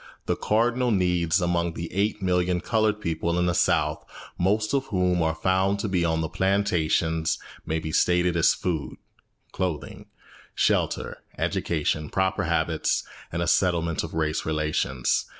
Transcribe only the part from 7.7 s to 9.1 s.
be stated as food,